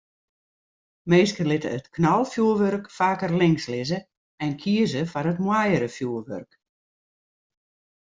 Minsken 1.11 1.47
litte 1.49 1.69
it 1.77 1.85
knalfjoerwurk 1.97 2.85
faker 2.97 3.31
links 3.41 3.65
lizze 3.73 3.99
en 4.43 4.51
kieze 4.61 5.01
foar 5.11 5.29
it 5.31 5.39
moaiere 5.45 5.89
fjoerwurk. 5.95 6.51